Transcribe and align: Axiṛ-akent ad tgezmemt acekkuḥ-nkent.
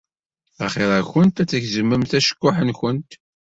Axiṛ-akent 0.65 1.41
ad 1.41 1.47
tgezmemt 1.49 2.11
acekkuḥ-nkent. 2.17 3.11